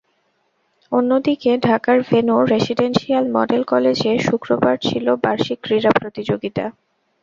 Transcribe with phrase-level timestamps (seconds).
[0.91, 6.65] অন্যদিকে, ঢাকার venue residential model কলেজে শুক্রবার ছিল বার্ষিক ক্রীড়া প্রতিযোগিতা।